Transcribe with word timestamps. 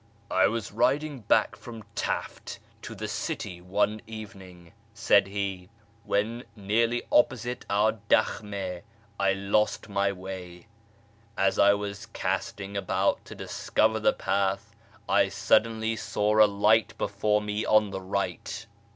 "I 0.31 0.47
was 0.47 0.71
riding 0.71 1.19
back 1.19 1.55
from 1.55 1.83
Taft 1.93 2.57
to 2.81 2.95
the 2.95 3.07
city 3.07 3.61
one 3.61 4.01
evening," 4.07 4.73
said 4.95 5.27
he," 5.27 5.69
when, 6.05 6.43
nearly 6.55 7.03
opposite 7.11 7.67
our 7.69 7.99
daJihmd, 8.09 8.81
I 9.19 9.33
lost 9.33 9.89
my 9.89 10.11
way. 10.11 10.65
As 11.37 11.59
I 11.59 11.75
was 11.75 12.07
casting 12.07 12.75
about 12.75 13.23
to 13.25 13.35
discover 13.35 13.99
the 13.99 14.11
path, 14.13 14.73
I 15.07 15.29
suddenly 15.29 15.95
saw 15.95 16.43
a 16.43 16.47
light 16.49 16.97
before 16.97 17.39
me 17.39 17.63
on 17.63 17.91
the 17.91 18.01
right. 18.01 18.65